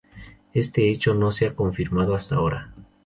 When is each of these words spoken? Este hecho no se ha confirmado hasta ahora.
Este 0.55 0.89
hecho 0.89 1.13
no 1.13 1.31
se 1.31 1.45
ha 1.45 1.55
confirmado 1.55 2.15
hasta 2.15 2.33
ahora. 2.33 2.73